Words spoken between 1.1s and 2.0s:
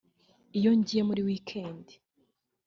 weekend